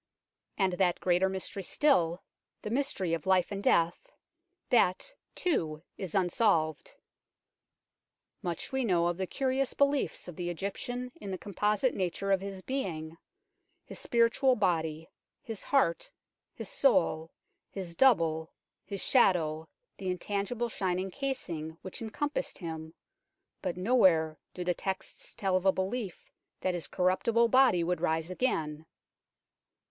[0.57, 2.23] And that greater mystery still,
[2.63, 4.09] the mystery of life and death,
[4.71, 6.95] that, too, is unsolved.
[8.41, 12.41] Much we know of the curious beliefs of the Egyptian in the composite nature of
[12.41, 13.15] his being,
[13.85, 15.07] his spiritual body,
[15.39, 16.11] his heart,
[16.55, 17.29] his soul,
[17.69, 18.51] his double,
[18.83, 22.95] his shadow, the intangible shining casing which encompassed him,
[23.61, 26.27] but nowhere do the texts tell of a belief
[26.61, 28.87] that his corruptible body would rise again.